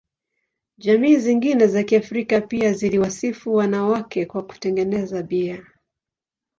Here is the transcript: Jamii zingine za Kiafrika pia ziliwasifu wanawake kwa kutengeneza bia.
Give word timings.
Jamii 0.77 1.17
zingine 1.17 1.67
za 1.67 1.83
Kiafrika 1.83 2.41
pia 2.41 2.73
ziliwasifu 2.73 3.53
wanawake 3.55 4.25
kwa 4.25 4.43
kutengeneza 4.43 5.23
bia. 5.23 5.65